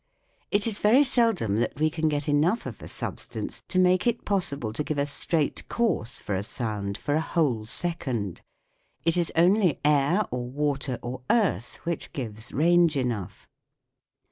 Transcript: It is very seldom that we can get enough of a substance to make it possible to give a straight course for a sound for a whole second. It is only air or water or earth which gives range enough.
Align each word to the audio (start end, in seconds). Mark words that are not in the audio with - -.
It 0.49 0.65
is 0.65 0.79
very 0.79 1.03
seldom 1.03 1.57
that 1.59 1.79
we 1.79 1.91
can 1.91 2.09
get 2.09 2.27
enough 2.27 2.65
of 2.65 2.81
a 2.81 2.87
substance 2.87 3.61
to 3.67 3.77
make 3.77 4.07
it 4.07 4.25
possible 4.25 4.73
to 4.73 4.83
give 4.83 4.97
a 4.97 5.05
straight 5.05 5.67
course 5.69 6.17
for 6.17 6.33
a 6.33 6.41
sound 6.41 6.97
for 6.97 7.13
a 7.13 7.21
whole 7.21 7.67
second. 7.67 8.41
It 9.05 9.15
is 9.15 9.31
only 9.35 9.79
air 9.85 10.23
or 10.31 10.49
water 10.49 10.97
or 11.03 11.21
earth 11.29 11.75
which 11.85 12.13
gives 12.13 12.51
range 12.51 12.97
enough. 12.97 13.47